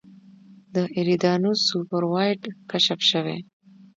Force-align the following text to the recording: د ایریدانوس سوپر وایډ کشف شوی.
د 0.73 0.75
ایریدانوس 0.95 1.59
سوپر 1.69 2.03
وایډ 2.11 2.41
کشف 2.71 2.99
شوی. 3.11 3.39